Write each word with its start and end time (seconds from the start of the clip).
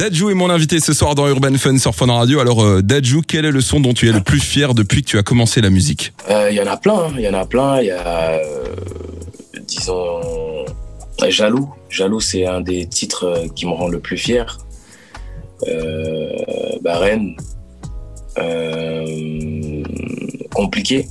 Dadju 0.00 0.30
est 0.30 0.34
mon 0.34 0.48
invité 0.48 0.80
ce 0.80 0.94
soir 0.94 1.14
dans 1.14 1.28
Urban 1.28 1.52
Fun 1.58 1.76
sur 1.76 1.94
Fun 1.94 2.06
Radio. 2.06 2.40
Alors 2.40 2.64
euh, 2.64 2.80
Dadju, 2.80 3.20
quel 3.20 3.44
est 3.44 3.50
le 3.50 3.60
son 3.60 3.80
dont 3.80 3.92
tu 3.92 4.08
es 4.08 4.12
le 4.12 4.22
plus 4.22 4.40
fier 4.40 4.72
depuis 4.72 5.02
que 5.02 5.10
tu 5.10 5.18
as 5.18 5.22
commencé 5.22 5.60
la 5.60 5.68
musique? 5.68 6.14
Euh, 6.30 6.48
Il 6.50 6.56
y 6.56 6.60
en 6.62 6.66
a 6.66 6.78
plein, 6.78 6.94
hein. 6.94 7.12
il 7.18 7.20
y 7.20 7.28
en 7.28 7.34
a 7.34 7.44
plein. 7.44 7.82
Il 7.82 7.88
y 7.88 7.90
a, 7.90 8.30
euh, 8.30 8.38
disons, 9.68 10.64
Jaloux. 11.28 11.68
Jaloux, 11.90 12.20
c'est 12.20 12.46
un 12.46 12.62
des 12.62 12.86
titres 12.86 13.44
qui 13.54 13.66
me 13.66 13.72
rend 13.72 13.88
le 13.88 14.00
plus 14.00 14.16
fier. 14.16 14.56
Euh, 15.68 16.30
bah. 16.82 16.98
Euh, 18.38 19.82
compliqué. 20.54 21.08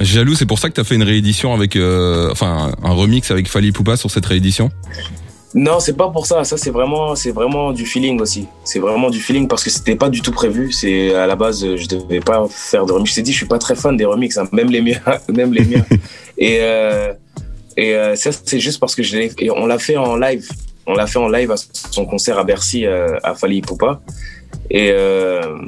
Jaloux, 0.00 0.34
c'est 0.34 0.44
pour 0.44 0.58
ça 0.58 0.68
que 0.68 0.74
tu 0.74 0.80
as 0.82 0.84
fait 0.84 0.96
une 0.96 1.04
réédition 1.04 1.54
avec, 1.54 1.74
euh, 1.74 2.28
enfin 2.30 2.72
un 2.82 2.92
remix 2.92 3.30
avec 3.30 3.48
Fali 3.48 3.72
Poupa 3.72 3.96
sur 3.96 4.10
cette 4.10 4.26
réédition? 4.26 4.68
Non, 5.54 5.78
c'est 5.78 5.96
pas 5.96 6.08
pour 6.08 6.26
ça. 6.26 6.42
Ça, 6.42 6.56
c'est 6.56 6.70
vraiment, 6.70 7.14
c'est 7.14 7.30
vraiment 7.30 7.72
du 7.72 7.86
feeling 7.86 8.20
aussi. 8.20 8.48
C'est 8.64 8.80
vraiment 8.80 9.08
du 9.08 9.20
feeling 9.20 9.46
parce 9.46 9.62
que 9.62 9.70
c'était 9.70 9.94
pas 9.94 10.10
du 10.10 10.20
tout 10.20 10.32
prévu. 10.32 10.72
C'est 10.72 11.14
à 11.14 11.26
la 11.26 11.36
base, 11.36 11.64
je 11.76 11.86
devais 11.86 12.20
pas 12.20 12.46
faire 12.50 12.86
de 12.86 12.92
remix. 12.92 13.10
Je 13.10 13.14
t'ai 13.16 13.22
dit, 13.22 13.32
je 13.32 13.36
suis 13.36 13.46
pas 13.46 13.58
très 13.58 13.76
fan 13.76 13.96
des 13.96 14.04
remix, 14.04 14.36
hein. 14.36 14.48
même 14.52 14.68
les 14.70 14.82
miens, 14.82 15.00
même 15.28 15.52
les 15.52 15.64
miens. 15.64 15.84
et 16.38 16.58
euh, 16.60 17.12
et 17.76 17.94
euh, 17.94 18.14
ça, 18.16 18.30
c'est 18.32 18.60
juste 18.60 18.78
parce 18.80 18.94
que 18.94 19.02
je 19.02 19.16
l'ai. 19.16 19.32
Et 19.38 19.50
on 19.50 19.66
l'a 19.66 19.78
fait 19.78 19.96
en 19.96 20.16
live. 20.16 20.48
On 20.86 20.94
l'a 20.94 21.06
fait 21.06 21.18
en 21.18 21.28
live 21.28 21.50
à 21.50 21.56
son 21.90 22.04
concert 22.04 22.38
à 22.38 22.44
Bercy 22.44 22.86
euh, 22.86 23.18
à 23.22 23.34
Fali 23.34 23.62
Poupa. 23.62 24.00
Et 24.70 24.90
euh, 24.92 25.58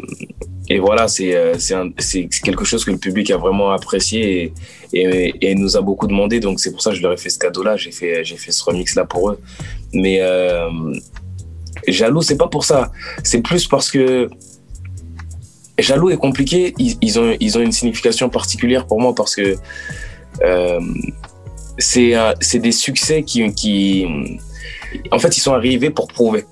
et 0.68 0.78
voilà, 0.80 1.06
c'est 1.08 1.34
euh, 1.36 1.54
c'est 1.58 2.28
quelque 2.42 2.64
chose 2.64 2.84
que 2.84 2.90
le 2.90 2.98
public 2.98 3.30
a 3.30 3.36
vraiment 3.36 3.70
apprécié 3.70 4.52
et, 4.92 5.00
et, 5.00 5.34
et 5.50 5.54
nous 5.54 5.76
a 5.76 5.80
beaucoup 5.80 6.06
demandé. 6.08 6.40
Donc 6.40 6.58
c'est 6.60 6.72
pour 6.72 6.82
ça 6.82 6.90
que 6.90 6.96
je 6.96 7.02
leur 7.02 7.12
ai 7.12 7.16
fait 7.16 7.30
ce 7.30 7.38
cadeau-là. 7.38 7.76
J'ai 7.76 7.92
fait 7.92 8.24
fait 8.24 8.52
ce 8.52 8.64
remix-là 8.64 9.04
pour 9.04 9.30
eux. 9.30 9.40
Mais 9.92 10.18
euh, 10.20 10.68
jaloux, 11.86 12.22
c'est 12.22 12.36
pas 12.36 12.48
pour 12.48 12.64
ça. 12.64 12.90
C'est 13.22 13.42
plus 13.42 13.68
parce 13.68 13.90
que 13.90 14.28
jaloux 15.78 16.10
est 16.10 16.16
compliqué. 16.16 16.74
Ils, 16.78 16.96
ils 17.00 17.18
ont 17.20 17.36
ils 17.38 17.56
ont 17.58 17.60
une 17.60 17.72
signification 17.72 18.28
particulière 18.28 18.86
pour 18.86 19.00
moi 19.00 19.14
parce 19.14 19.36
que 19.36 19.56
euh, 20.42 20.80
c'est 21.78 22.14
un- 22.14 22.34
c'est 22.40 22.58
des 22.58 22.72
succès 22.72 23.22
qui 23.22 23.52
qui 23.54 24.06
en 25.12 25.18
fait 25.18 25.36
ils 25.36 25.40
sont 25.40 25.52
arrivés 25.54 25.90
pour 25.90 26.08
prouver. 26.08 26.44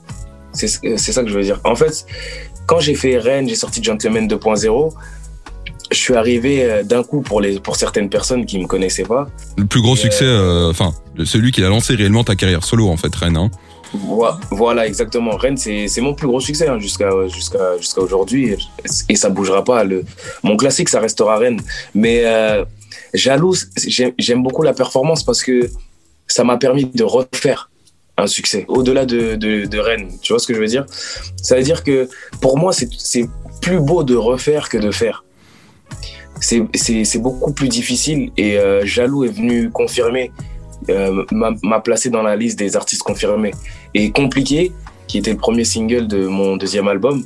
C'est 0.55 0.97
ça 1.13 1.23
que 1.23 1.29
je 1.29 1.35
veux 1.35 1.43
dire. 1.43 1.61
En 1.65 1.75
fait, 1.75 2.07
quand 2.67 2.81
j'ai 2.81 2.95
fait 2.95 3.19
Rennes, 3.19 3.49
j'ai 3.49 3.57
sorti 3.57 3.83
Gentleman 3.83 4.27
2.0. 4.27 4.93
Je 5.91 5.99
suis 5.99 6.15
arrivé 6.15 6.65
euh, 6.65 6.83
d'un 6.83 7.03
coup 7.03 7.21
pour 7.21 7.41
les 7.41 7.61
pour 7.61 7.77
certaines 7.77 8.09
personnes 8.09 8.47
qui 8.47 8.59
me 8.59 8.67
connaissaient 8.67 9.05
pas. 9.05 9.29
Le 9.59 9.67
plus 9.67 9.83
gros 9.83 9.95
Et, 9.95 9.99
succès, 9.99 10.25
euh, 10.25 10.71
enfin 10.71 10.93
celui 11.25 11.53
qui 11.53 11.63
a 11.63 11.69
lancé 11.69 11.95
réellement 11.95 12.25
ta 12.25 12.35
carrière 12.37 12.65
solo 12.65 12.89
en 12.89 12.97
fait, 12.97 13.15
Rennes. 13.15 13.37
Hein. 13.37 13.51
Voi- 13.93 14.41
Voilà, 14.51 14.87
exactement. 14.87 15.37
Rennes, 15.37 15.57
c'est 15.59 16.01
mon 16.01 16.15
plus 16.15 16.27
gros 16.27 16.41
succès 16.41 16.67
hein, 16.69 16.79
jusqu'à 16.79 17.11
jusqu'à 17.29 17.77
jusqu'à 17.79 18.01
aujourd'hui 18.01 18.57
et, 19.09 19.15
ça 19.15 19.29
bougera 19.29 19.63
pas. 19.63 19.85
Le, 19.85 20.05
mon 20.43 20.57
classique, 20.57 20.89
ça 20.89 21.01
restera 21.01 21.37
Rennes. 21.39 21.61
Mais 21.95 22.23
euh, 22.25 22.65
jaloux, 23.13 23.55
j'aime 24.19 24.43
beaucoup 24.43 24.63
la 24.63 24.73
performance 24.73 25.23
parce 25.23 25.43
que 25.43 25.71
ça 26.27 26.43
m'a 26.45 26.57
permis 26.57 26.87
de 26.87 27.05
refaire 27.05 27.71
un 28.17 28.27
succès 28.27 28.65
au-delà 28.69 29.07
de, 29.07 29.35
de, 29.35 29.65
de 29.67 29.79
Rennes. 29.79 30.11
Tu 30.23 30.33
vois 30.33 30.39
ce 30.39 30.47
que 30.47 30.55
je 30.55 30.61
veux 30.61 30.67
dire? 30.67 30.87
Ça 31.43 31.57
veut 31.57 31.63
dire 31.63 31.83
que 31.83 32.09
pour 32.41 32.59
moi, 32.59 32.73
c'est 32.73 33.29
plus 33.61 33.81
beau 33.81 34.03
de 34.05 34.15
refaire 34.15 34.69
que 34.69 34.79
de 34.79 34.91
faire. 34.91 35.25
C'est 36.41 37.19
beaucoup 37.19 37.53
plus 37.53 37.69
difficile 37.69 38.31
et 38.37 38.59
euh, 38.59 38.85
Jaloux 38.85 39.25
est 39.25 39.29
venu 39.29 39.71
confirmer, 39.71 40.31
euh, 40.91 41.25
m'a 41.33 41.53
m'a 41.63 41.81
placé 41.81 42.11
dans 42.11 42.23
la 42.23 42.37
liste 42.37 42.59
des 42.59 42.77
artistes 42.77 43.03
confirmés. 43.03 43.55
Et 43.95 44.11
Compliqué, 44.11 44.73
qui 45.07 45.19
était 45.19 45.33
le 45.33 45.39
premier 45.39 45.65
single 45.65 46.07
de 46.07 46.27
mon 46.27 46.57
deuxième 46.57 46.89
album, 46.89 47.25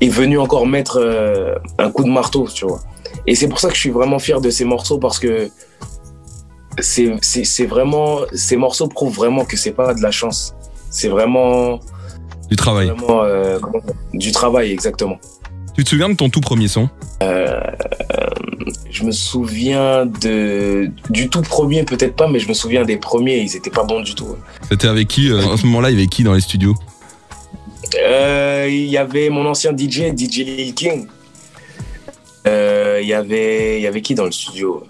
est 0.00 0.08
venu 0.08 0.38
encore 0.38 0.66
mettre 0.66 0.98
euh, 1.00 1.54
un 1.78 1.90
coup 1.90 2.04
de 2.04 2.10
marteau, 2.10 2.46
tu 2.52 2.66
vois. 2.66 2.80
Et 3.26 3.34
c'est 3.34 3.48
pour 3.48 3.60
ça 3.60 3.68
que 3.68 3.74
je 3.74 3.80
suis 3.80 3.90
vraiment 3.90 4.18
fier 4.18 4.40
de 4.40 4.50
ces 4.50 4.64
morceaux 4.64 4.98
parce 4.98 5.18
que 5.18 5.48
c'est 6.80 7.66
vraiment 7.66 8.20
ces 8.32 8.56
morceaux 8.56 8.88
prouvent 8.88 9.14
vraiment 9.14 9.44
que 9.44 9.56
c'est 9.56 9.72
pas 9.72 9.94
de 9.94 10.02
la 10.02 10.10
chance. 10.10 10.54
C'est 10.90 11.08
vraiment, 11.08 11.80
Du 12.50 12.56
travail. 12.56 12.88
vraiment 12.88 13.22
euh, 13.24 13.58
du 14.12 14.32
travail 14.32 14.70
exactement. 14.72 15.18
Tu 15.76 15.82
te 15.82 15.88
souviens 15.88 16.08
de 16.08 16.14
ton 16.14 16.28
tout 16.30 16.40
premier 16.40 16.68
son? 16.68 16.88
Je 18.90 19.02
me 19.02 19.10
souviens 19.10 20.06
de 20.06 20.88
du 21.10 21.28
tout 21.28 21.42
premier 21.42 21.82
peut-être 21.82 22.14
pas, 22.14 22.28
mais 22.28 22.38
je 22.38 22.48
me 22.48 22.54
souviens 22.54 22.84
des 22.84 22.96
premiers. 22.96 23.38
Ils 23.38 23.56
étaient 23.56 23.70
pas 23.70 23.82
bons 23.82 24.00
du 24.00 24.14
tout. 24.14 24.36
C'était 24.70 24.86
avec 24.86 25.08
qui 25.08 25.30
euh, 25.32 25.40
À 25.52 25.56
ce 25.56 25.66
moment-là, 25.66 25.90
il 25.90 25.94
y 25.96 25.98
avait 25.98 26.06
qui 26.06 26.22
dans 26.22 26.32
les 26.34 26.40
studios? 26.40 26.74
Euh, 28.00 28.66
Il 28.70 28.86
y 28.86 28.96
avait 28.96 29.30
mon 29.30 29.44
ancien 29.46 29.72
DJ, 29.76 30.12
DJ 30.16 30.38
Lil 30.38 30.74
King. 30.74 31.06
Euh, 32.46 33.00
Il 33.02 33.08
y 33.08 33.14
avait, 33.14 33.78
il 33.78 33.82
y 33.82 33.86
avait 33.88 34.00
qui 34.00 34.14
dans 34.14 34.26
le 34.26 34.32
studio? 34.32 34.84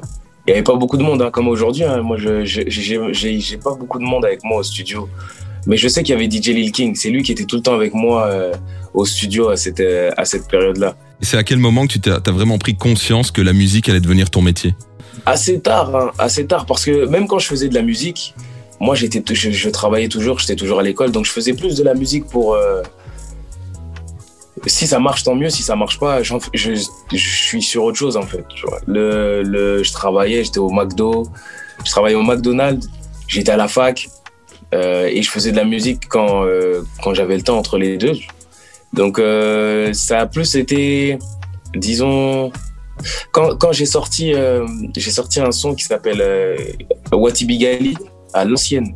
Il 0.47 0.51
y 0.51 0.53
avait 0.53 0.63
pas 0.63 0.75
beaucoup 0.77 0.97
de 0.97 1.03
monde, 1.03 1.23
hein, 1.23 1.31
comme 1.31 1.49
aujourd'hui. 1.49 1.85
hein. 1.85 2.03
Moi, 2.03 2.17
j'ai, 2.19 3.57
pas 3.63 3.75
beaucoup 3.75 3.99
de 3.99 4.05
monde 4.05 4.25
avec 4.25 4.45
moi 4.45 4.59
au 4.59 4.63
studio. 4.63 5.09
Mais 5.67 5.79
je 5.79 5.89
sais 5.89 6.03
qu'il 6.03 6.15
y 6.15 6.17
avait 6.17 6.31
DJ 6.31 6.49
Lil 6.49 6.73
King. 6.73 6.95
C'est 6.95 7.09
lui 7.09 7.23
qui 7.23 7.33
était 7.33 7.45
tout 7.47 7.57
le 7.57 7.63
temps 7.63 7.75
avec 7.75 7.95
moi 7.95 8.27
euh, 8.27 8.53
au 8.93 9.07
studio 9.07 9.49
à 9.49 9.57
cette, 9.57 9.81
euh, 9.81 10.11
à 10.19 10.27
cette 10.27 10.47
période-là. 10.49 10.95
Et 11.23 11.25
c'est 11.25 11.39
à 11.39 11.45
quel 11.45 11.59
moment 11.59 11.87
que 11.87 11.93
tu 11.93 12.01
t'as 12.01 12.17
as 12.27 12.31
vraiment 12.31 12.59
pris 12.59 12.77
conscience 12.77 13.31
que 13.31 13.41
la 13.41 13.55
musique 13.55 13.89
allait 13.89 14.01
devenir 14.01 14.29
ton 14.29 14.43
métier? 14.43 14.75
Assez 15.25 15.59
tard, 15.61 15.97
hein, 15.97 16.11
assez 16.19 16.47
tard, 16.47 16.67
parce 16.67 16.85
que 16.85 17.07
même 17.07 17.27
quand 17.27 17.39
je 17.39 17.47
faisais 17.47 17.69
de 17.71 17.75
la 17.75 17.81
musique, 17.81 18.35
moi 18.79 18.95
j'étais, 18.95 19.23
je, 19.35 19.51
je 19.51 19.69
travaillais 19.71 20.09
toujours, 20.09 20.39
j'étais 20.39 20.57
toujours 20.57 20.81
à 20.81 20.83
l'école, 20.83 21.13
donc 21.13 21.25
je 21.25 21.31
faisais 21.31 21.55
plus 21.55 21.77
de 21.77 21.83
la 21.83 21.95
musique 21.95 22.27
pour. 22.27 22.53
euh, 22.55 22.83
si 24.67 24.87
ça 24.87 24.99
marche, 24.99 25.23
tant 25.25 25.35
mieux. 25.35 25.51
Si 25.51 25.63
ça 25.63 25.77
marche 25.77 25.99
pas, 25.99 26.23
je, 26.23 26.35
je 26.55 26.77
suis 27.13 27.63
sur 27.63 27.85
autre 27.85 27.99
chose 27.99 28.17
en 28.17 28.23
fait. 28.23 28.45
Le, 28.87 29.43
le, 29.43 29.83
je 29.83 29.93
travaillais, 29.93 30.45
j'étais 30.45 30.59
au 30.59 30.71
McDo, 30.71 31.27
je 31.85 31.91
travaillais 31.91 32.17
au 32.17 32.23
McDonald's, 32.23 32.89
j'étais 33.29 33.53
à 33.53 33.57
la 33.57 33.69
fac 33.69 34.09
euh, 34.75 35.07
et 35.07 35.23
je 35.23 35.31
faisais 35.31 35.53
de 35.53 35.57
la 35.57 35.65
musique 35.65 36.09
quand, 36.09 36.45
euh, 36.45 36.83
quand 37.03 37.15
j'avais 37.15 37.37
le 37.37 37.43
temps 37.43 37.59
entre 37.59 37.79
les 37.79 37.97
deux. 37.97 38.15
Donc 38.93 39.19
euh, 39.19 39.93
ça 39.93 40.21
a 40.21 40.27
plus 40.27 40.55
été, 40.57 41.19
disons, 41.75 42.53
quand, 43.33 43.57
quand 43.59 43.73
j'ai 43.73 43.87
sorti, 43.87 44.33
sorti 44.99 45.41
un 45.41 45.53
son 45.53 45.75
qui 45.75 45.85
s'appelle 45.85 46.21
euh, 46.21 46.57
Watibigali 47.13 47.97
à 48.33 48.45
l'ancienne. 48.45 48.95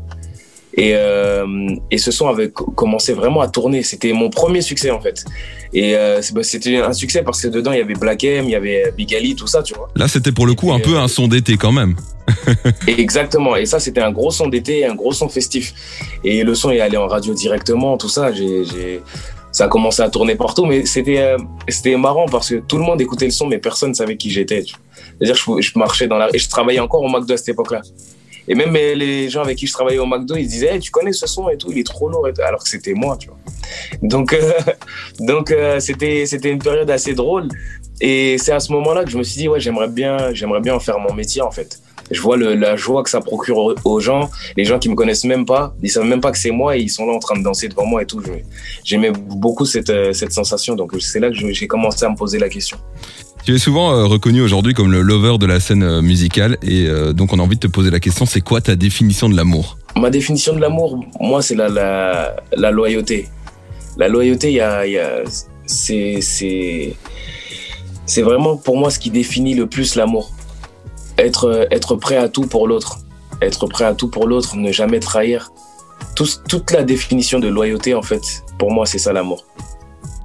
Et, 0.75 0.93
euh, 0.95 1.47
et 1.91 1.99
ce 1.99 2.11
son 2.13 2.29
avait 2.29 2.51
co- 2.51 2.71
commencé 2.71 3.13
vraiment 3.13 3.41
à 3.41 3.49
tourner. 3.49 3.83
C'était 3.83 4.13
mon 4.13 4.31
premier 4.31 4.61
succès 4.61 4.91
en 4.91 5.01
fait. 5.01 5.25
Et 5.73 5.97
euh, 5.97 6.21
bah, 6.33 6.43
c'était 6.43 6.77
un 6.77 6.93
succès 6.93 7.23
parce 7.23 7.41
que 7.43 7.49
dedans 7.49 7.73
il 7.73 7.79
y 7.79 7.81
avait 7.83 7.95
Black 7.95 8.23
M, 8.25 8.45
il 8.45 8.51
y 8.51 8.55
avait 8.55 8.93
Bigali, 8.97 9.35
tout 9.35 9.47
ça, 9.47 9.63
tu 9.63 9.75
vois. 9.75 9.89
Là, 9.97 10.07
c'était 10.09 10.33
pour 10.33 10.47
le 10.47 10.55
coup 10.55 10.73
un 10.73 10.79
peu 10.79 10.95
euh, 10.97 11.01
un 11.01 11.09
son 11.09 11.27
d'été 11.27 11.57
quand 11.57 11.73
même. 11.73 11.97
Exactement. 12.87 13.57
Et 13.57 13.67
ça, 13.67 13.81
c'était 13.81 14.03
un 14.03 14.13
gros 14.13 14.31
son 14.31 14.49
d'été, 14.49 14.85
un 14.87 14.95
gros 14.95 15.13
son 15.13 15.29
festif. 15.29 15.73
Et 16.25 16.45
le 16.45 16.55
son 16.55 16.71
est 16.71 16.81
allé 16.81 16.97
en 16.97 17.07
radio 17.07 17.35
directement, 17.35 17.97
tout 17.97 18.09
ça. 18.09 18.33
J'ai, 18.33 19.01
ça 19.51 19.65
a 19.65 19.69
commencé 19.69 20.03
à 20.03 20.11
tourner 20.11 20.37
partout, 20.37 20.67
mais 20.67 20.85
c'était, 20.87 21.19
euh, 21.21 21.39
c'était 21.69 21.97
marrant 21.97 22.27
parce 22.27 22.51
que 22.51 22.57
tout 22.57 22.77
le 22.77 22.85
monde 22.85 23.01
écoutait 23.01 23.25
le 23.25 23.31
son, 23.33 23.47
mais 23.47 23.59
personne 23.59 23.91
ne 23.91 23.95
savait 23.95 24.17
qui 24.17 24.31
j'étais. 24.31 24.63
C'est-à-dire, 25.19 25.35
je, 25.35 25.61
je 25.63 25.79
marchais 25.79 26.07
dans 26.07 26.19
la, 26.19 26.29
et 26.33 26.39
je 26.39 26.49
travaillais 26.49 26.81
encore 26.81 27.03
au 27.03 27.09
McDo 27.09 27.33
à 27.35 27.37
cette 27.39 27.49
époque-là. 27.49 27.81
Et 28.49 28.55
même 28.55 28.73
les 28.75 29.29
gens 29.29 29.43
avec 29.43 29.59
qui 29.59 29.67
je 29.67 29.73
travaillais 29.73 29.99
au 29.99 30.07
McDo, 30.07 30.37
ils 30.37 30.47
disaient, 30.47 30.75
Hey, 30.75 30.81
tu 30.81 30.91
connais 30.91 31.13
ce 31.13 31.27
son 31.27 31.49
et 31.49 31.57
tout, 31.57 31.69
il 31.71 31.79
est 31.79 31.87
trop 31.87 32.09
lourd, 32.09 32.27
et 32.29 32.33
tout. 32.33 32.43
alors 32.43 32.63
que 32.63 32.69
c'était 32.69 32.95
moi, 32.95 33.17
tu 33.17 33.29
vois. 33.29 33.39
Donc, 34.03 34.33
euh, 34.33 34.53
donc 35.21 35.51
euh, 35.51 35.81
c'était, 35.81 36.25
une 36.45 36.59
période 36.59 36.91
assez 36.91 37.15
drôle. 37.15 37.49
Et 38.01 38.39
c'est 38.39 38.53
à 38.53 38.61
ce 38.61 38.73
moment-là 38.73 39.05
que 39.05 39.11
je 39.11 39.19
me 39.19 39.23
suis 39.23 39.41
dit, 39.41 39.49
ouais, 39.49 39.61
j'aimerais 39.61 39.89
bien, 39.89 40.33
bien 40.63 40.75
en 40.75 40.81
faire 40.81 40.99
mon 40.99 41.13
métier, 41.13 41.43
en 41.43 41.51
fait. 41.51 41.81
Je 42.11 42.23
vois 42.23 42.39
la 42.39 42.75
joie 42.75 43.03
que 43.03 43.11
ça 43.11 43.21
procure 43.21 43.77
aux- 43.85 44.01
gens, 44.01 44.31
les 44.57 44.65
gens 44.65 44.79
qui 44.79 44.89
me 44.89 44.95
connaissent 44.95 45.25
même 45.25 45.45
pas, 45.45 45.75
ils 45.83 45.91
savent 45.91 46.07
même 46.07 46.23
pas 46.23 46.31
que 46.33 46.39
c'est 46.39 46.51
moi 46.51 46.75
et 46.77 46.81
ils 46.81 46.89
sont 46.89 47.07
là 47.07 47.13
en 47.13 47.19
train 47.19 47.39
de 47.39 47.45
danser 47.45 47.69
devant 47.69 47.85
moi 47.85 48.03
et 48.03 48.07
tout. 48.07 48.23
J'aimais 48.83 49.11
beaucoup 49.11 49.67
cette, 49.67 49.91
euh, 49.91 50.15
cette 50.15 50.33
sensation, 50.33 50.75
donc 50.75 50.93
c'est 51.01 51.21
là 51.21 51.29
que 51.29 51.35
j'ai 51.35 51.67
commencé 51.67 52.07
à 52.07 52.09
me 52.09 52.17
poser 52.17 52.39
la 52.39 52.49
question. 52.49 52.79
Tu 53.49 53.55
es 53.55 53.59
souvent 53.59 53.93
euh, 53.95 54.05
reconnu 54.05 54.43
aujourd'hui 54.43 54.75
comme 54.75 54.93
le 54.93 55.01
lover 55.01 55.39
de 55.39 55.47
la 55.47 55.59
scène 55.59 55.83
euh, 55.83 56.03
musicale 56.03 56.59
et 56.61 56.85
euh, 56.87 57.15
donc 57.15 57.33
on 57.33 57.39
a 57.39 57.43
envie 57.43 57.55
de 57.57 57.61
te 57.61 57.67
poser 57.67 57.91
la 57.91 57.99
question, 57.99 58.27
c'est 58.27 58.43
quoi 58.43 58.61
ta 58.61 58.77
définition 58.77 59.27
de 59.27 59.35
l'amour? 59.35 59.79
Ma 59.97 60.11
définition 60.11 60.55
de 60.55 60.61
l'amour, 60.61 61.03
moi, 61.19 61.41
c'est 61.41 61.55
la, 61.55 61.71
la, 61.71 62.71
loyauté. 62.71 63.31
La 63.97 64.09
loyauté, 64.09 64.53
y 64.53 64.61
a, 64.61 64.87
y 64.87 64.99
a- 64.99 65.23
c'est 65.65 66.95
vraiment 68.19 68.59
pour 68.59 68.77
moi 68.77 68.91
ce 68.91 68.99
qui 68.99 69.09
définit 69.09 69.55
le 69.55 69.67
plus 69.67 69.95
l'amour. 69.95 70.31
Être, 71.17 71.67
être 71.71 71.97
prêt 71.97 72.19
à 72.19 72.29
tout 72.29 72.43
pour 72.47 72.69
l'autre. 72.69 72.99
Être 73.41 73.67
prêt 73.67 73.87
à 73.87 73.95
tout 73.95 74.09
pour 74.11 74.27
l'autre, 74.27 74.57
ne 74.57 74.71
jamais 74.73 75.01
trahir. 75.01 75.53
Tout- 76.15 76.29
toute 76.51 76.71
la 76.71 76.83
définition 76.85 77.39
de 77.39 77.49
loyauté, 77.49 77.95
en 77.95 78.03
fait, 78.03 78.43
pour 78.59 78.71
moi, 78.73 78.85
c'est 78.85 78.99
ça 78.99 79.15
l'amour. 79.15 79.47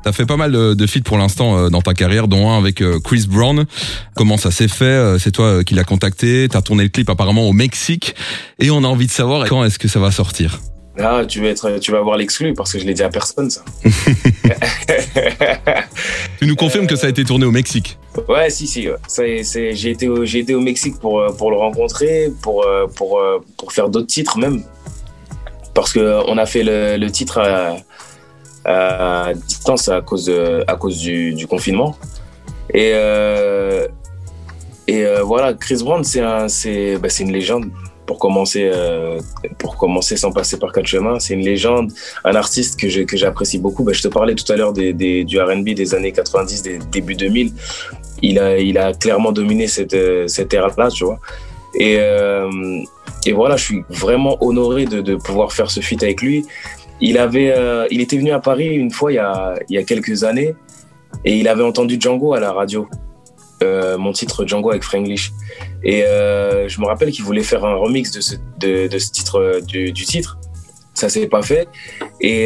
T'as 0.03 0.11
fait 0.11 0.25
pas 0.25 0.35
mal 0.35 0.51
de, 0.51 0.73
de 0.73 0.85
feats 0.87 0.99
pour 1.03 1.17
l'instant 1.17 1.57
euh, 1.57 1.69
dans 1.69 1.81
ta 1.81 1.93
carrière, 1.93 2.27
dont 2.27 2.49
un 2.51 2.57
avec 2.57 2.81
euh, 2.81 2.99
Chris 3.01 3.25
Brown. 3.29 3.65
Comment 4.15 4.35
ça 4.35 4.51
s'est 4.51 4.67
fait 4.67 4.83
Euh, 4.83 5.17
C'est 5.17 5.31
toi 5.31 5.63
qui 5.63 5.75
l'as 5.75 5.85
contacté. 5.85 6.47
T'as 6.51 6.61
tourné 6.61 6.83
le 6.83 6.89
clip 6.89 7.09
apparemment 7.09 7.47
au 7.47 7.53
Mexique 7.53 8.13
et 8.59 8.69
on 8.69 8.83
a 8.83 8.87
envie 8.87 9.07
de 9.07 9.11
savoir 9.11 9.47
quand 9.47 9.63
est-ce 9.63 9.79
que 9.79 9.87
ça 9.87 9.99
va 10.01 10.11
sortir. 10.11 10.59
Ah, 10.99 11.23
tu 11.25 11.41
vas 11.41 11.47
être, 11.47 11.79
tu 11.79 11.91
vas 11.91 11.99
avoir 11.99 12.17
l'exclu 12.17 12.53
parce 12.53 12.73
que 12.73 12.79
je 12.79 12.85
l'ai 12.85 12.93
dit 12.93 13.01
à 13.01 13.09
personne 13.09 13.49
ça. 13.49 13.63
tu 16.39 16.45
nous 16.45 16.55
confirmes 16.55 16.85
que 16.85 16.95
ça 16.97 17.07
a 17.07 17.09
été 17.09 17.23
tourné 17.23 17.45
au 17.45 17.51
Mexique? 17.51 17.97
Ouais, 18.27 18.49
si, 18.49 18.67
si. 18.67 18.87
j'ai 19.17 19.89
été, 19.89 20.07
au, 20.07 20.25
j'ai 20.25 20.39
été 20.39 20.53
au 20.53 20.61
Mexique 20.61 20.99
pour 20.99 21.23
pour 21.37 21.49
le 21.49 21.57
rencontrer, 21.57 22.31
pour 22.43 22.63
pour 22.95 23.19
pour 23.57 23.71
faire 23.73 23.89
d'autres 23.89 24.05
titres 24.05 24.37
même, 24.37 24.61
parce 25.73 25.93
que 25.93 26.21
on 26.27 26.37
a 26.37 26.45
fait 26.45 26.61
le, 26.61 26.97
le 26.97 27.09
titre 27.09 27.39
à, 27.39 27.75
distance 29.47 29.89
à 29.89 30.01
cause 30.01 30.31
à 30.67 30.75
cause 30.75 30.97
du, 30.99 31.47
confinement. 31.47 31.95
Et 32.73 32.91
euh, 32.93 33.87
et 34.87 35.05
euh, 35.05 35.23
voilà, 35.23 35.53
Chris 35.53 35.79
Brown, 35.83 36.03
c'est 36.03 36.19
un, 36.19 36.47
bah, 36.99 37.07
une 37.19 37.31
légende 37.31 37.65
pour 38.05 38.19
commencer, 38.19 38.69
euh, 38.73 39.19
pour 39.57 39.77
commencer 39.77 40.17
sans 40.17 40.31
passer 40.31 40.59
par 40.59 40.73
quatre 40.73 40.87
chemins. 40.87 41.19
C'est 41.19 41.35
une 41.35 41.45
légende, 41.45 41.91
un 42.25 42.35
artiste 42.35 42.79
que, 42.79 42.89
je, 42.89 43.01
que 43.01 43.15
j'apprécie 43.15 43.59
beaucoup. 43.59 43.83
Bah, 43.83 43.93
je 43.93 44.01
te 44.01 44.09
parlais 44.09 44.35
tout 44.35 44.51
à 44.51 44.57
l'heure 44.57 44.73
des, 44.73 45.23
du 45.23 45.39
R&B 45.39 45.69
des 45.69 45.95
années 45.95 46.11
90, 46.11 46.63
des 46.63 46.79
début 46.79 47.15
2000. 47.15 47.53
Il 48.21 48.39
a, 48.39 48.57
il 48.57 48.77
a 48.77 48.93
clairement 48.93 49.31
dominé 49.31 49.67
cette, 49.67 49.93
euh, 49.93 50.27
cette 50.27 50.53
ère-là, 50.53 50.89
tu 50.89 51.05
vois. 51.05 51.19
Et, 51.75 51.97
euh, 51.99 52.49
et 53.25 53.31
voilà, 53.31 53.55
je 53.55 53.63
suis 53.63 53.83
vraiment 53.89 54.37
honoré 54.43 54.85
de, 54.85 55.01
de 55.01 55.15
pouvoir 55.15 55.53
faire 55.53 55.71
ce 55.71 55.79
feat 55.79 56.03
avec 56.03 56.21
lui. 56.21 56.45
Il 57.05 57.17
avait, 57.17 57.53
euh, 57.53 57.85
il 57.91 57.99
était 57.99 58.17
venu 58.17 58.31
à 58.31 58.39
Paris 58.39 58.67
une 58.67 58.89
fois 58.89 59.11
il 59.11 59.15
y 59.15 59.19
a, 59.19 59.55
il 59.67 59.75
y 59.75 59.77
a 59.77 59.83
quelques 59.83 60.23
années 60.23 60.55
et 61.25 61.35
il 61.35 61.49
avait 61.49 61.63
entendu 61.63 61.97
Django 61.99 62.33
à 62.33 62.39
la 62.39 62.53
radio. 62.53 62.87
Euh, 63.61 63.97
mon 63.97 64.13
titre 64.13 64.45
Django 64.47 64.69
avec 64.69 64.83
Franglish. 64.83 65.33
Et 65.83 66.05
euh, 66.05 66.69
je 66.69 66.79
me 66.79 66.85
rappelle 66.85 67.11
qu'il 67.11 67.25
voulait 67.25 67.43
faire 67.43 67.65
un 67.65 67.75
remix 67.75 68.09
de 68.11 68.21
ce, 68.21 68.35
de, 68.57 68.97
ce 68.97 69.11
titre, 69.11 69.59
du, 69.67 69.91
titre. 69.91 70.37
Ça 70.93 71.09
s'est 71.09 71.27
pas 71.27 71.41
fait. 71.41 71.67
Et, 72.21 72.45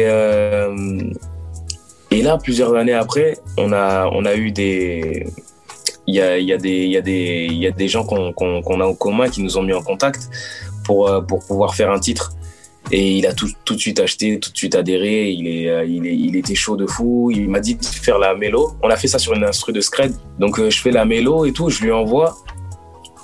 et 2.10 2.22
là, 2.22 2.36
plusieurs 2.42 2.74
années 2.74 2.94
après, 2.94 3.38
on 3.58 3.72
a, 3.72 4.08
on 4.12 4.24
a 4.24 4.34
eu 4.34 4.50
des. 4.50 5.24
Il 6.08 6.14
y 6.16 6.20
a, 6.20 6.36
y, 6.38 6.52
a 6.52 6.56
des, 6.56 6.86
y, 6.86 6.96
a 6.96 7.00
des, 7.00 7.46
y 7.50 7.66
a 7.66 7.70
des 7.70 7.86
gens 7.86 8.04
qu'on 8.04 8.32
qu 8.32 8.62
qu 8.62 8.82
a 8.82 8.86
en 8.86 8.94
commun 8.94 9.28
qui 9.28 9.40
nous 9.42 9.56
ont 9.56 9.62
mis 9.62 9.74
en 9.74 9.82
contact 9.82 10.30
pour, 10.84 11.24
pour 11.28 11.46
pouvoir 11.46 11.76
faire 11.76 11.92
un 11.92 12.00
titre. 12.00 12.32
Et 12.90 13.18
il 13.18 13.26
a 13.26 13.32
tout, 13.32 13.50
tout 13.64 13.74
de 13.74 13.80
suite 13.80 14.00
acheté, 14.00 14.38
tout 14.40 14.50
de 14.50 14.56
suite 14.56 14.74
adhéré. 14.74 15.30
Il, 15.30 15.46
est, 15.46 15.68
euh, 15.68 15.84
il, 15.84 16.06
est, 16.06 16.16
il 16.16 16.36
était 16.36 16.54
chaud 16.54 16.76
de 16.76 16.86
fou. 16.86 17.30
Il 17.30 17.48
m'a 17.48 17.60
dit 17.60 17.74
de 17.74 17.84
faire 17.84 18.18
la 18.18 18.34
mélo. 18.34 18.72
On 18.82 18.88
a 18.88 18.96
fait 18.96 19.08
ça 19.08 19.18
sur 19.18 19.34
une 19.34 19.44
instru 19.44 19.72
de 19.72 19.80
Scred. 19.80 20.14
Donc 20.38 20.58
euh, 20.58 20.70
je 20.70 20.80
fais 20.80 20.90
la 20.90 21.04
mélo 21.04 21.44
et 21.44 21.52
tout, 21.52 21.68
je 21.68 21.82
lui 21.82 21.92
envoie. 21.92 22.36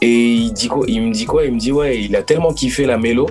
Et 0.03 0.35
il, 0.35 0.53
dit 0.53 0.69
quoi, 0.69 0.85
il 0.87 1.03
me 1.03 1.13
dit 1.13 1.25
quoi? 1.25 1.45
Il 1.45 1.55
me 1.55 1.59
dit 1.59 1.73
ouais, 1.73 2.03
il 2.03 2.15
a 2.15 2.23
tellement 2.23 2.53
kiffé 2.53 2.85
la 2.85 2.99
mélo 2.99 3.27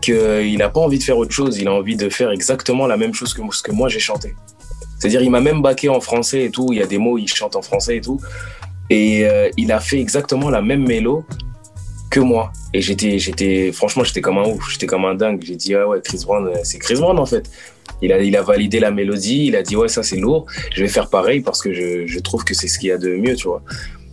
qu'il 0.00 0.56
n'a 0.58 0.68
pas 0.68 0.80
envie 0.80 0.98
de 0.98 1.02
faire 1.02 1.18
autre 1.18 1.32
chose. 1.32 1.58
Il 1.58 1.68
a 1.68 1.72
envie 1.72 1.96
de 1.96 2.08
faire 2.08 2.30
exactement 2.30 2.86
la 2.86 2.96
même 2.96 3.12
chose 3.12 3.34
que 3.34 3.42
ce 3.50 3.62
que 3.62 3.72
moi 3.72 3.88
j'ai 3.88 3.98
chanté. 3.98 4.34
C'est-à-dire, 4.98 5.20
il 5.20 5.30
m'a 5.30 5.40
même 5.40 5.60
baqué 5.60 5.88
en 5.88 6.00
français 6.00 6.44
et 6.44 6.50
tout. 6.50 6.68
Il 6.72 6.78
y 6.78 6.82
a 6.82 6.86
des 6.86 6.98
mots, 6.98 7.18
il 7.18 7.28
chante 7.28 7.56
en 7.56 7.62
français 7.62 7.98
et 7.98 8.00
tout. 8.00 8.18
Et 8.88 9.26
euh, 9.26 9.50
il 9.56 9.72
a 9.72 9.80
fait 9.80 10.00
exactement 10.00 10.48
la 10.48 10.62
même 10.62 10.86
mélo 10.86 11.24
que 12.10 12.20
moi. 12.20 12.52
Et 12.72 12.80
j'étais, 12.80 13.18
j'étais, 13.18 13.72
franchement, 13.72 14.04
j'étais 14.04 14.20
comme 14.20 14.38
un 14.38 14.44
ouf, 14.44 14.70
j'étais 14.70 14.86
comme 14.86 15.04
un 15.04 15.14
dingue. 15.14 15.42
J'ai 15.44 15.56
dit, 15.56 15.74
ah 15.74 15.86
ouais, 15.88 16.00
Chris 16.02 16.20
Brown, 16.24 16.46
euh, 16.48 16.58
c'est 16.62 16.78
Chris 16.78 16.96
Brown 16.96 17.18
en 17.18 17.26
fait. 17.26 17.50
Il 18.02 18.12
a, 18.12 18.20
il 18.20 18.36
a 18.36 18.42
validé 18.42 18.80
la 18.80 18.90
mélodie, 18.90 19.46
il 19.46 19.56
a 19.56 19.62
dit, 19.62 19.76
ouais, 19.76 19.88
ça 19.88 20.02
c'est 20.02 20.16
lourd, 20.16 20.46
je 20.74 20.82
vais 20.82 20.88
faire 20.88 21.08
pareil 21.08 21.40
parce 21.40 21.62
que 21.62 21.72
je, 21.72 22.06
je 22.06 22.18
trouve 22.18 22.44
que 22.44 22.54
c'est 22.54 22.68
ce 22.68 22.78
qu'il 22.78 22.88
y 22.88 22.92
a 22.92 22.98
de 22.98 23.16
mieux, 23.16 23.36
tu 23.36 23.48
vois. 23.48 23.62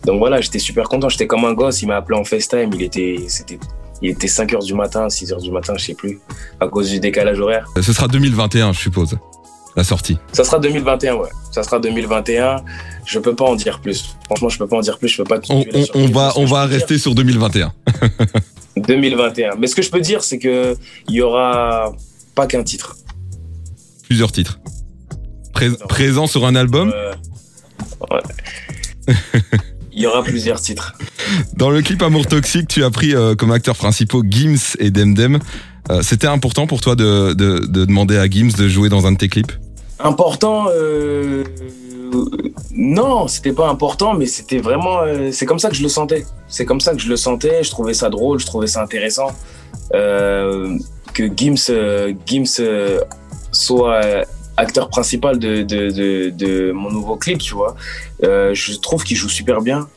Donc 0.04 0.18
voilà, 0.18 0.40
j'étais 0.40 0.58
super 0.58 0.88
content, 0.88 1.08
j'étais 1.08 1.26
comme 1.26 1.44
un 1.44 1.54
gosse, 1.54 1.82
il 1.82 1.88
m'a 1.88 1.96
appelé 1.96 2.18
en 2.18 2.24
FaceTime, 2.24 2.70
il 2.74 2.82
était, 2.82 3.16
c'était, 3.28 3.58
il 4.02 4.10
était 4.10 4.28
5 4.28 4.52
h 4.52 4.64
du 4.64 4.74
matin, 4.74 5.08
6 5.08 5.32
h 5.32 5.42
du 5.42 5.50
matin, 5.50 5.74
je 5.76 5.84
sais 5.84 5.94
plus, 5.94 6.20
à 6.60 6.68
cause 6.68 6.90
du 6.90 7.00
décalage 7.00 7.40
horaire. 7.40 7.66
Ce 7.80 7.92
sera 7.92 8.08
2021, 8.08 8.72
je 8.72 8.80
suppose 8.80 9.18
la 9.76 9.84
sortie 9.84 10.18
Ça 10.32 10.44
sera 10.44 10.58
2021, 10.58 11.14
ouais. 11.16 11.28
Ça 11.50 11.62
sera 11.62 11.78
2021. 11.78 12.56
Je 13.04 13.18
peux 13.18 13.34
pas 13.34 13.44
en 13.44 13.54
dire 13.54 13.80
plus. 13.80 14.16
Franchement, 14.26 14.48
je 14.48 14.58
peux 14.58 14.66
pas 14.66 14.76
en 14.76 14.80
dire 14.80 14.98
plus. 14.98 15.08
Je 15.08 15.22
peux 15.22 15.24
pas. 15.24 15.40
On, 15.48 15.64
on, 15.74 15.84
on 15.94 16.06
va, 16.08 16.32
on 16.36 16.44
va 16.44 16.66
rester 16.66 16.98
sur 16.98 17.14
2021. 17.14 17.72
2021. 18.76 19.50
Mais 19.58 19.66
ce 19.66 19.74
que 19.74 19.82
je 19.82 19.90
peux 19.90 20.00
dire, 20.00 20.22
c'est 20.24 20.38
que 20.38 20.76
il 21.08 21.14
y 21.14 21.20
aura 21.20 21.92
pas 22.34 22.46
qu'un 22.46 22.62
titre. 22.62 22.96
Plusieurs 24.08 24.32
titres. 24.32 24.58
Pré 25.52 25.70
présent 25.88 26.26
sur 26.26 26.46
un 26.46 26.54
album. 26.54 26.92
Euh, 26.94 27.12
ouais. 28.10 29.14
il 29.92 30.02
y 30.02 30.06
aura 30.06 30.22
plusieurs 30.22 30.60
titres. 30.60 30.94
Dans 31.56 31.70
le 31.70 31.82
clip 31.82 32.02
Amour 32.02 32.26
Toxique, 32.26 32.68
tu 32.68 32.84
as 32.84 32.90
pris 32.90 33.14
euh, 33.14 33.34
comme 33.34 33.52
acteurs 33.52 33.76
principaux 33.76 34.22
Gims 34.28 34.76
et 34.78 34.90
Demdem. 34.90 35.38
Euh, 35.90 36.02
C'était 36.02 36.26
important 36.26 36.66
pour 36.66 36.80
toi 36.80 36.96
de, 36.96 37.34
de, 37.34 37.58
de, 37.66 37.84
demander 37.84 38.16
à 38.16 38.28
Gims 38.28 38.52
de 38.56 38.68
jouer 38.68 38.88
dans 38.88 39.06
un 39.06 39.12
de 39.12 39.18
tes 39.18 39.28
clips? 39.28 39.52
Important, 40.00 40.66
euh, 40.70 41.44
non, 42.76 43.28
c'était 43.28 43.52
pas 43.52 43.68
important, 43.68 44.14
mais 44.14 44.26
c'était 44.26 44.58
vraiment, 44.58 45.02
euh, 45.02 45.30
c'est 45.30 45.46
comme 45.46 45.60
ça 45.60 45.70
que 45.70 45.76
je 45.76 45.82
le 45.82 45.88
sentais. 45.88 46.26
C'est 46.48 46.64
comme 46.64 46.80
ça 46.80 46.92
que 46.92 47.00
je 47.00 47.08
le 47.08 47.16
sentais. 47.16 47.62
Je 47.62 47.70
trouvais 47.70 47.94
ça 47.94 48.10
drôle, 48.10 48.40
je 48.40 48.46
trouvais 48.46 48.66
ça 48.66 48.82
intéressant 48.82 49.28
euh, 49.94 50.76
que 51.12 51.24
Gims, 51.36 51.70
euh, 51.70 52.12
Gims 52.26 52.60
soit 53.52 54.24
acteur 54.56 54.88
principal 54.88 55.38
de, 55.38 56.72
mon 56.72 56.90
nouveau 56.90 57.16
clip, 57.16 57.38
tu 57.38 57.54
vois. 57.54 57.76
je 58.20 58.78
trouve 58.80 59.04
qu'il 59.04 59.16
joue 59.16 59.28
super 59.28 59.60
bien. 59.60 59.88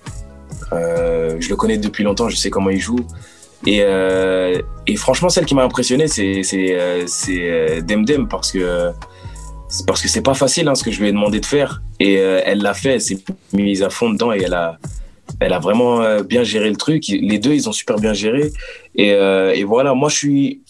je 0.72 1.50
le 1.50 1.56
connais 1.56 1.78
depuis 1.78 2.04
longtemps, 2.04 2.30
je 2.30 2.36
sais 2.36 2.52
comment 2.52 2.70
il 2.70 2.80
joue. 2.80 3.00
Et, 3.66 3.84
franchement, 4.98 5.30
celle 5.30 5.46
qui 5.46 5.56
m'a 5.56 5.64
impressionné, 5.64 6.08
c'est 6.08 6.44
c'est 6.44 7.82
Demdem 7.82 8.28
parce 8.28 8.52
que 8.52 8.92
parce 9.86 10.02
que 10.02 10.08
c'est 10.08 10.22
pas 10.22 10.34
facile 10.34 10.68
hein, 10.68 10.76
ce 10.76 10.84
que 10.84 10.92
je 10.92 11.02
lui 11.02 11.10
ai 11.10 11.12
demandé 11.12 11.40
de 11.40 11.46
faire 11.46 11.82
et 12.00 12.18
euh, 12.20 12.42
elle 12.46 12.60
l'a 12.62 12.74
fait, 12.74 12.96
elle 12.96 13.02
s'est 13.02 13.20
mise 13.54 13.84
à 13.84 13.90
fond 13.90 14.10
dedans 14.10 14.32
et 14.34 14.42
elle 14.44 14.54
a 14.54 14.78
elle 15.40 15.54
a 15.54 15.60
vraiment 15.60 16.02
euh, 16.02 16.24
bien 16.24 16.44
géré 16.44 16.70
le 16.70 16.78
truc. 16.78 17.04
Les 17.10 17.38
deux, 17.38 17.54
ils 17.54 17.68
ont 17.68 17.74
super 17.74 17.98
bien 17.98 18.14
géré 18.14 18.52
et, 18.96 19.12
euh, 19.12 19.54
et 19.54 19.64
voilà. 19.66 19.94
Moi, 19.94 20.10
je 20.10 20.16
suis 20.16 20.62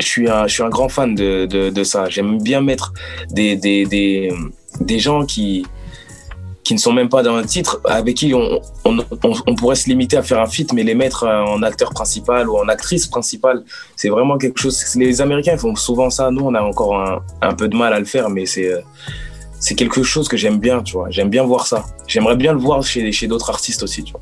je 0.00 0.06
suis 0.06 0.30
un 0.30 0.46
je 0.46 0.54
suis 0.54 0.62
un 0.62 0.68
grand 0.68 0.88
fan 0.88 1.14
de 1.14 1.46
de, 1.46 1.70
de 1.70 1.84
ça. 1.84 2.08
J'aime 2.08 2.40
bien 2.40 2.60
mettre 2.60 2.92
des 3.30 3.56
des 3.56 3.84
des 3.86 4.32
des 4.80 4.98
gens 4.98 5.26
qui 5.26 5.66
qui 6.68 6.74
ne 6.74 6.78
sont 6.78 6.92
même 6.92 7.08
pas 7.08 7.22
dans 7.22 7.34
un 7.34 7.44
titre, 7.44 7.80
avec 7.86 8.14
qui 8.14 8.34
on, 8.34 8.60
on, 8.84 9.54
pourrait 9.54 9.74
se 9.74 9.88
limiter 9.88 10.18
à 10.18 10.22
faire 10.22 10.38
un 10.38 10.46
feat, 10.46 10.74
mais 10.74 10.82
les 10.82 10.94
mettre 10.94 11.26
en 11.26 11.62
acteur 11.62 11.94
principal 11.94 12.46
ou 12.50 12.58
en 12.58 12.68
actrice 12.68 13.06
principale, 13.06 13.64
c'est 13.96 14.10
vraiment 14.10 14.36
quelque 14.36 14.60
chose. 14.60 14.78
Les 14.96 15.22
Américains 15.22 15.56
font 15.56 15.74
souvent 15.74 16.10
ça. 16.10 16.30
Nous, 16.30 16.44
on 16.44 16.54
a 16.54 16.60
encore 16.60 17.00
un, 17.00 17.22
un 17.40 17.54
peu 17.54 17.68
de 17.68 17.76
mal 17.76 17.94
à 17.94 17.98
le 17.98 18.04
faire, 18.04 18.28
mais 18.28 18.44
c'est 18.44 18.70
c'est 19.58 19.76
quelque 19.76 20.02
chose 20.02 20.28
que 20.28 20.36
j'aime 20.36 20.58
bien, 20.58 20.82
tu 20.82 20.92
vois. 20.92 21.08
J'aime 21.08 21.30
bien 21.30 21.42
voir 21.42 21.66
ça. 21.66 21.86
J'aimerais 22.06 22.36
bien 22.36 22.52
le 22.52 22.58
voir 22.58 22.82
chez, 22.82 23.10
chez 23.12 23.26
d'autres 23.26 23.48
artistes 23.48 23.82
aussi, 23.82 24.04
tu 24.04 24.12
vois. 24.12 24.20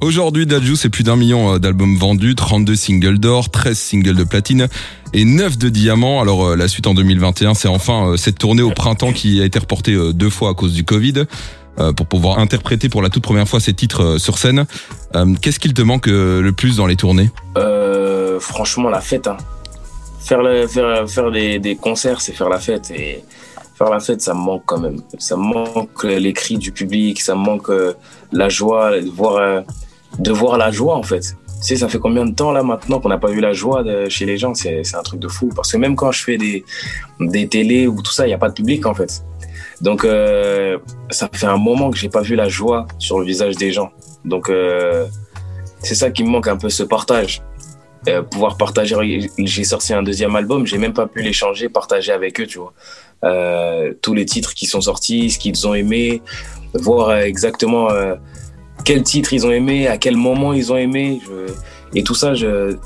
Aujourd'hui, 0.00 0.46
Dadju, 0.46 0.74
c'est 0.74 0.88
plus 0.88 1.04
d'un 1.04 1.14
million 1.14 1.54
euh, 1.54 1.58
d'albums 1.60 1.96
vendus, 1.96 2.34
32 2.34 2.74
singles 2.74 3.18
d'or, 3.20 3.50
13 3.50 3.78
singles 3.78 4.16
de 4.16 4.24
platine 4.24 4.66
et 5.12 5.24
9 5.24 5.58
de 5.58 5.68
diamants. 5.68 6.20
Alors, 6.20 6.44
euh, 6.44 6.56
la 6.56 6.66
suite 6.66 6.88
en 6.88 6.94
2021, 6.94 7.54
c'est 7.54 7.68
enfin 7.68 8.08
euh, 8.08 8.16
cette 8.16 8.38
tournée 8.38 8.62
au 8.62 8.70
printemps 8.70 9.12
qui 9.12 9.40
a 9.40 9.44
été 9.44 9.60
reportée 9.60 9.96
deux 10.12 10.30
fois 10.30 10.50
à 10.50 10.54
cause 10.54 10.72
du 10.72 10.82
Covid. 10.82 11.26
Euh, 11.80 11.92
pour 11.94 12.06
pouvoir 12.06 12.38
interpréter 12.38 12.90
pour 12.90 13.00
la 13.00 13.08
toute 13.08 13.22
première 13.22 13.48
fois 13.48 13.58
ces 13.58 13.72
titres 13.72 14.02
euh, 14.02 14.18
sur 14.18 14.36
scène. 14.36 14.66
Euh, 15.16 15.34
qu'est-ce 15.40 15.58
qu'il 15.58 15.72
te 15.72 15.80
manque 15.80 16.06
le 16.06 16.50
plus 16.50 16.76
dans 16.76 16.86
les 16.86 16.96
tournées? 16.96 17.30
Franchement, 18.40 18.90
la 18.90 19.00
fête. 19.00 19.26
Hein. 19.26 19.36
Faire, 20.20 20.40
faire, 20.68 21.08
faire 21.08 21.30
des, 21.30 21.78
concerts, 21.80 22.20
c'est 22.20 22.32
faire 22.32 22.50
la 22.50 22.58
fête. 22.58 22.90
Et 22.90 23.24
faire 23.74 23.88
la 23.88 24.00
fête, 24.00 24.20
ça 24.20 24.34
me 24.34 24.40
manque 24.40 24.64
quand 24.66 24.80
même. 24.80 25.00
Ça 25.18 25.36
me 25.36 25.42
manque 25.42 26.04
les 26.04 26.32
cris 26.32 26.58
du 26.58 26.72
public, 26.72 27.20
ça 27.20 27.34
me 27.34 27.40
manque 27.40 27.70
la 28.32 28.48
joie, 28.48 29.00
de 29.00 29.08
voir, 29.08 29.62
de 30.18 30.32
voir 30.32 30.58
la 30.58 30.70
joie 30.70 30.96
en 30.96 31.02
fait. 31.02 31.20
Tu 31.20 31.68
sais, 31.68 31.76
ça 31.76 31.88
fait 31.88 32.00
combien 32.00 32.26
de 32.26 32.34
temps 32.34 32.50
là 32.50 32.62
maintenant 32.62 32.98
qu'on 32.98 33.08
n'a 33.08 33.18
pas 33.18 33.30
vu 33.30 33.40
la 33.40 33.52
joie 33.52 33.84
chez 34.08 34.26
les 34.26 34.36
gens? 34.36 34.54
C'est 34.54 34.82
un 34.94 35.02
truc 35.02 35.20
de 35.20 35.28
fou. 35.28 35.50
Parce 35.54 35.72
que 35.72 35.76
même 35.78 35.96
quand 35.96 36.12
je 36.12 36.22
fais 36.24 36.36
des, 36.36 36.64
des 37.20 37.48
télés 37.48 37.86
ou 37.86 38.02
tout 38.02 38.12
ça, 38.12 38.26
il 38.26 38.28
n'y 38.28 38.34
a 38.34 38.38
pas 38.38 38.48
de 38.48 38.54
public 38.54 38.84
en 38.86 38.94
fait. 38.94 39.22
Donc, 39.82 40.04
euh, 40.04 40.78
ça 41.10 41.28
fait 41.32 41.46
un 41.46 41.58
moment 41.58 41.90
que 41.90 41.98
j'ai 41.98 42.08
pas 42.08 42.22
vu 42.22 42.36
la 42.36 42.48
joie 42.48 42.86
sur 42.98 43.18
le 43.18 43.26
visage 43.26 43.56
des 43.56 43.72
gens. 43.72 43.90
Donc, 44.24 44.48
euh, 44.48 45.06
c'est 45.80 45.96
ça 45.96 46.10
qui 46.10 46.22
me 46.22 46.30
manque 46.30 46.48
un 46.48 46.56
peu, 46.56 46.70
ce 46.70 46.84
partage. 46.84 47.42
Euh, 48.08 48.22
pouvoir 48.22 48.56
partager. 48.56 48.96
J'ai 49.38 49.64
sorti 49.64 49.94
un 49.94 50.02
deuxième 50.02 50.34
album, 50.34 50.66
j'ai 50.66 50.78
même 50.78 50.92
pas 50.92 51.06
pu 51.06 51.22
l'échanger, 51.22 51.68
partager 51.68 52.10
avec 52.10 52.40
eux, 52.40 52.46
tu 52.46 52.58
vois. 52.58 52.72
Euh, 53.24 53.92
tous 54.02 54.14
les 54.14 54.24
titres 54.24 54.54
qui 54.54 54.66
sont 54.66 54.80
sortis, 54.80 55.30
ce 55.30 55.38
qu'ils 55.38 55.68
ont 55.68 55.74
aimé, 55.74 56.20
voir 56.74 57.16
exactement 57.18 57.90
euh, 57.90 58.16
quel 58.84 59.04
titre 59.04 59.32
ils 59.32 59.46
ont 59.46 59.52
aimé, 59.52 59.86
à 59.86 59.98
quel 59.98 60.16
moment 60.16 60.52
ils 60.52 60.72
ont 60.72 60.76
aimé. 60.76 61.20
Je... 61.24 61.52
Et 61.94 62.02
tout 62.02 62.14
ça, 62.14 62.32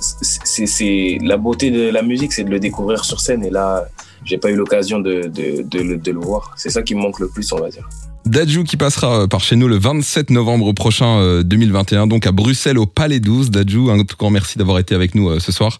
c'est 0.00 1.18
la 1.22 1.36
beauté 1.38 1.70
de 1.70 1.88
la 1.88 2.02
musique, 2.02 2.32
c'est 2.34 2.44
de 2.44 2.50
le 2.50 2.58
découvrir 2.58 3.04
sur 3.04 3.20
scène. 3.20 3.42
Et 3.42 3.50
là, 3.50 3.86
j'ai 4.26 4.38
pas 4.38 4.50
eu 4.50 4.56
l'occasion 4.56 4.99
de, 4.99 5.23
de, 5.28 5.62
de, 5.62 5.97
de, 5.97 6.12
le 6.12 6.21
voir. 6.21 6.52
C'est 6.56 6.71
ça 6.71 6.83
qui 6.83 6.95
me 6.95 7.00
manque 7.00 7.21
le 7.21 7.28
plus, 7.28 7.50
on 7.52 7.59
va 7.59 7.71
dire. 7.71 7.88
Dadju 8.26 8.64
qui 8.64 8.76
passera 8.76 9.28
par 9.28 9.40
chez 9.40 9.56
nous 9.56 9.68
le 9.68 9.78
27 9.78 10.30
novembre 10.30 10.73
prochain 10.73 11.42
2021, 11.42 12.09
donc 12.09 12.26
à 12.26 12.33
Bruxelles 12.33 12.78
au 12.78 12.87
Palais 12.87 13.21
12. 13.21 13.50
Dadju, 13.50 13.90
un 13.90 14.04
tout 14.04 14.16
grand 14.18 14.30
merci 14.30 14.59
d'avoir 14.59 14.78
été 14.78 14.95
avec 14.95 15.14
nous 15.14 15.38
ce 15.38 15.52
soir. 15.52 15.78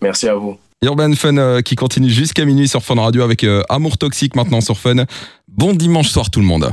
Merci 0.00 0.28
à 0.28 0.34
vous. 0.36 0.56
Urban 0.82 1.12
Fun 1.14 1.60
qui 1.62 1.76
continue 1.76 2.08
jusqu'à 2.08 2.44
minuit 2.44 2.68
sur 2.68 2.82
Fun 2.82 2.94
Radio 2.94 3.22
avec 3.22 3.44
Amour 3.68 3.98
Toxique 3.98 4.36
maintenant 4.36 4.60
sur 4.60 4.78
Fun. 4.78 5.04
Bon 5.48 5.74
dimanche 5.74 6.08
soir 6.08 6.30
tout 6.30 6.40
le 6.40 6.46
monde. 6.46 6.72